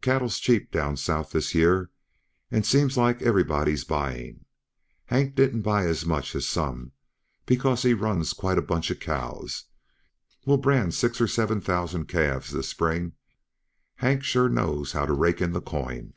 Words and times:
Cattle's 0.00 0.40
cheap 0.40 0.72
down 0.72 0.96
South, 0.96 1.30
this 1.30 1.54
year, 1.54 1.88
and 2.50 2.66
seems 2.66 2.96
like 2.96 3.22
everybody's 3.22 3.84
buying. 3.84 4.44
Hank 5.04 5.36
didn't 5.36 5.62
buy 5.62 5.86
as 5.86 6.04
much 6.04 6.34
as 6.34 6.48
some, 6.48 6.90
because 7.46 7.84
he 7.84 7.94
runs 7.94 8.32
quite 8.32 8.58
a 8.58 8.60
bunch 8.60 8.90
uh 8.90 8.96
cows; 8.96 9.66
we'll 10.44 10.56
brand 10.56 10.94
six 10.94 11.20
or 11.20 11.28
seven 11.28 11.60
thousand 11.60 12.06
calves 12.06 12.50
this 12.50 12.68
spring. 12.68 13.12
Hank 13.94 14.24
sure 14.24 14.48
knows 14.48 14.90
how 14.90 15.06
to 15.06 15.12
rake 15.12 15.40
in 15.40 15.52
the 15.52 15.62
coin." 15.62 16.14